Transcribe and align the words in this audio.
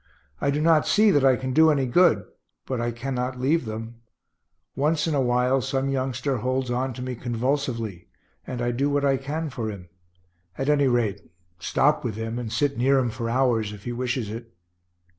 I 0.39 0.49
do 0.49 0.59
not 0.61 0.87
see 0.87 1.11
that 1.11 1.23
I 1.23 1.35
can 1.35 1.53
do 1.53 1.69
any 1.69 1.85
good, 1.85 2.25
but 2.65 2.81
I 2.81 2.89
cannot 2.89 3.39
leave 3.39 3.65
them. 3.65 3.97
Once 4.75 5.05
in 5.05 5.13
a 5.13 5.21
while 5.21 5.61
some 5.61 5.89
youngster 5.89 6.37
holds 6.37 6.71
on 6.71 6.91
to 6.93 7.03
me 7.03 7.13
convulsively, 7.13 8.07
and 8.47 8.63
I 8.63 8.71
do 8.71 8.89
what 8.89 9.05
I 9.05 9.17
can 9.17 9.51
for 9.51 9.69
him; 9.69 9.89
at 10.57 10.69
any 10.69 10.87
rate 10.87 11.21
stop 11.59 12.03
with 12.03 12.15
him, 12.15 12.39
and 12.39 12.51
sit 12.51 12.79
near 12.79 12.97
him 12.97 13.11
for 13.11 13.29
hours, 13.29 13.73
if 13.73 13.83
he 13.83 13.91
wishes 13.91 14.31
it. 14.31 14.51